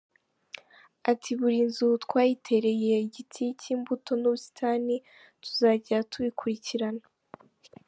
[1.11, 4.95] Ati ”Buri nzu twayitereye igiti cy’imbuto n’ubusitani,
[5.43, 7.03] tuzajya tubikurikirana.